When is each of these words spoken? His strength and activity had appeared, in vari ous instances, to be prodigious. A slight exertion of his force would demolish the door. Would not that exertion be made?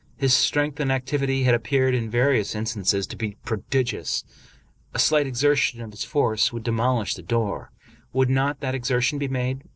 His 0.17 0.33
strength 0.33 0.79
and 0.79 0.91
activity 0.91 1.43
had 1.43 1.53
appeared, 1.53 1.93
in 1.93 2.09
vari 2.09 2.39
ous 2.39 2.55
instances, 2.55 3.05
to 3.05 3.15
be 3.15 3.37
prodigious. 3.45 4.23
A 4.95 4.97
slight 4.97 5.27
exertion 5.27 5.79
of 5.79 5.91
his 5.91 6.03
force 6.03 6.51
would 6.51 6.63
demolish 6.63 7.13
the 7.13 7.21
door. 7.21 7.71
Would 8.11 8.31
not 8.31 8.61
that 8.61 8.73
exertion 8.73 9.19
be 9.19 9.27
made? 9.27 9.61